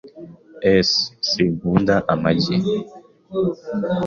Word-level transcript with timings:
S 0.87 0.91
Sinkunda 1.29 1.95
amagi. 2.13 2.55